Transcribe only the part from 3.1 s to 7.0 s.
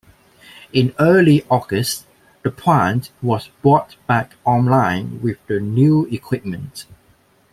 was brought back online with the new equipment.